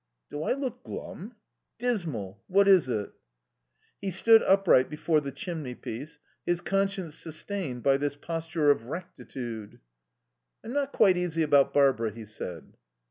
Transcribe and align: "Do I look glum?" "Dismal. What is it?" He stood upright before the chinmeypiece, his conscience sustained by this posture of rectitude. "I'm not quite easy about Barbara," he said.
"Do 0.31 0.41
I 0.41 0.53
look 0.53 0.81
glum?" 0.83 1.35
"Dismal. 1.77 2.41
What 2.47 2.67
is 2.67 2.89
it?" 2.89 3.11
He 4.01 4.09
stood 4.09 4.41
upright 4.41 4.89
before 4.89 5.21
the 5.21 5.31
chinmeypiece, 5.31 6.17
his 6.43 6.59
conscience 6.59 7.13
sustained 7.13 7.83
by 7.83 7.97
this 7.97 8.15
posture 8.15 8.71
of 8.71 8.85
rectitude. 8.87 9.79
"I'm 10.63 10.73
not 10.73 10.91
quite 10.91 11.17
easy 11.17 11.43
about 11.43 11.71
Barbara," 11.71 12.09
he 12.09 12.25
said. 12.25 12.75